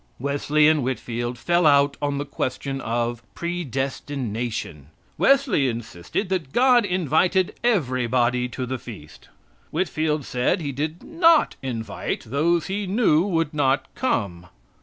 Wesley 0.17 0.67
and 0.67 0.81
Whitfield 0.81 1.37
fell 1.37 1.67
out 1.67 1.95
on 2.01 2.17
the 2.17 2.25
question 2.25 2.81
of 2.81 3.21
predestination. 3.35 4.87
Wesley 5.19 5.67
insisted 5.69 6.27
that 6.29 6.51
God 6.51 6.85
invited 6.85 7.53
everybody 7.63 8.47
to 8.49 8.65
the 8.65 8.79
feast. 8.79 9.29
Whitfield 9.69 10.25
said 10.25 10.59
He 10.59 10.71
did 10.71 11.03
not 11.03 11.55
invite 11.61 12.21
those 12.23 12.65
He 12.65 12.87
knew 12.87 13.21
would 13.27 13.53
not 13.53 13.93
come. 13.93 14.47